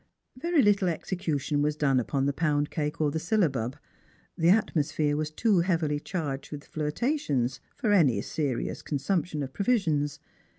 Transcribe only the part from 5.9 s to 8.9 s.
charged Avith flirtations for any serious